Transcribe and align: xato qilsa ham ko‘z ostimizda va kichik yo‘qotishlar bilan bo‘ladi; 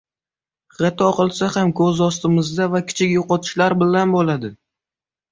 xato 0.77 1.09
qilsa 1.17 1.49
ham 1.55 1.73
ko‘z 1.79 1.99
ostimizda 2.05 2.67
va 2.75 2.81
kichik 2.91 3.11
yo‘qotishlar 3.17 3.75
bilan 3.83 4.15
bo‘ladi; 4.15 4.51